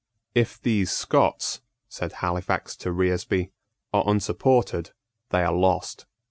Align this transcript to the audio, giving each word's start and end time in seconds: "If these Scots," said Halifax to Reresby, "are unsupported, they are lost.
"If 0.33 0.59
these 0.59 0.89
Scots," 0.89 1.61
said 1.87 2.11
Halifax 2.25 2.75
to 2.77 2.89
Reresby, 2.91 3.51
"are 3.93 4.03
unsupported, 4.07 4.93
they 5.29 5.43
are 5.43 5.53
lost. 5.53 6.07